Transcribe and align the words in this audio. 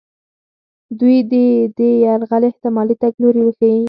دوی 0.99 1.17
دې 1.31 1.45
د 1.77 1.79
یرغل 2.05 2.43
احتمالي 2.47 2.95
تګ 3.01 3.13
لوري 3.21 3.41
وښیي. 3.43 3.79